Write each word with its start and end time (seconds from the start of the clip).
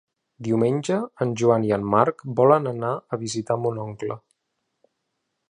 Diumenge 0.45 0.95
en 1.25 1.35
Joan 1.41 1.67
i 1.67 1.69
en 1.77 1.85
Marc 1.95 2.25
volen 2.41 2.71
anar 2.73 2.95
a 2.95 3.21
visitar 3.27 3.59
mon 3.67 3.79
oncle. 3.87 4.19